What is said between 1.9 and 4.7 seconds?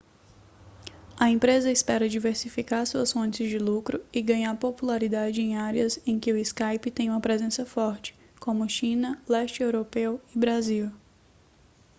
diversificar suas fontes de lucro e ganhar